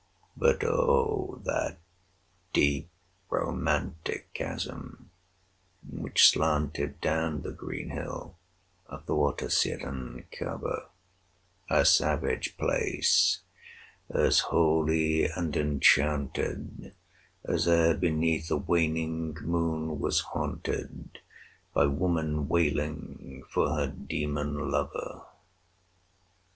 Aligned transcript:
But 0.35 0.63
oh! 0.63 1.39
that 1.45 1.77
deep 2.53 2.89
romantic 3.29 4.33
chasm 4.33 5.11
which 5.87 6.27
slanted 6.27 6.99
Down 7.01 7.43
the 7.43 7.51
green 7.51 7.91
hill 7.91 8.35
athwart 8.89 9.43
a 9.43 9.49
cedarn 9.51 10.25
cover! 10.31 10.87
A 11.69 11.85
savage 11.85 12.57
place! 12.57 13.41
as 14.09 14.39
holy 14.39 15.25
and 15.25 15.55
enchanted 15.55 16.95
As 17.43 17.67
e'er 17.67 17.93
beneath 17.95 18.49
a 18.49 18.57
waning 18.57 19.35
moon 19.43 19.99
was 19.99 20.21
haunted 20.21 20.89
15 20.89 21.11
By 21.75 21.85
woman 21.85 22.47
wailing 22.47 23.43
for 23.51 23.69
her 23.75 23.85
demon 23.85 24.71
lover! 24.71 25.21